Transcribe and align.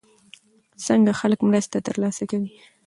څنګه 0.85 1.11
خلک 1.19 1.39
مرسته 1.49 1.77
ترلاسه 1.87 2.23
کوي؟ 2.31 2.49